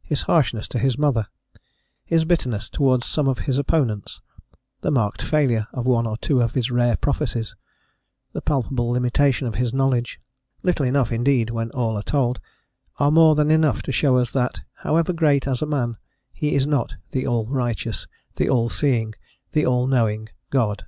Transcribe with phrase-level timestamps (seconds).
[0.00, 1.26] His harshness to his mother,
[2.06, 4.22] his bitterness towards some of his opponents,
[4.80, 7.54] the marked failure of one or two of his rare prophecies,
[8.32, 10.18] the palpable limitation of his knowledge
[10.62, 12.40] little enough, indeed, when all are told,
[12.98, 15.98] are more than enough to show us that, however great as man,
[16.32, 18.06] he is not the All righteous,
[18.36, 19.14] the All seeing,
[19.52, 20.86] the All knowing, God.